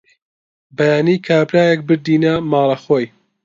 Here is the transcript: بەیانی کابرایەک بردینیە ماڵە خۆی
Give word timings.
بەیانی 0.77 1.17
کابرایەک 1.27 1.79
بردینیە 1.87 2.33
ماڵە 2.51 2.77
خۆی 2.83 3.05